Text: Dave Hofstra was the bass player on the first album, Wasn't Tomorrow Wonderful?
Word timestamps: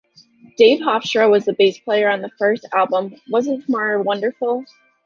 Dave 0.57 0.79
Hofstra 0.79 1.29
was 1.29 1.45
the 1.45 1.53
bass 1.53 1.77
player 1.77 2.09
on 2.09 2.21
the 2.23 2.31
first 2.39 2.65
album, 2.73 3.17
Wasn't 3.29 3.65
Tomorrow 3.65 4.01
Wonderful? 4.01 4.65